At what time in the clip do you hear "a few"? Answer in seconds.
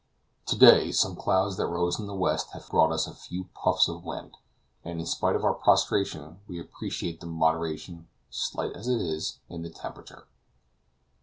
3.05-3.49